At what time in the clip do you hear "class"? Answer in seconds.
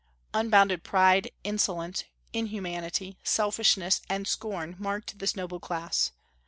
5.59-6.11